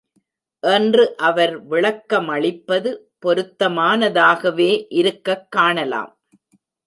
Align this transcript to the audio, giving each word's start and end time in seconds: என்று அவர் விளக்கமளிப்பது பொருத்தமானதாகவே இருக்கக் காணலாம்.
என்று 0.63 1.17
அவர் 1.17 1.67
விளக்கமளிப்பது 1.69 2.97
பொருத்தமானதாகவே 3.25 4.85
இருக்கக் 4.89 5.51
காணலாம். 5.51 6.19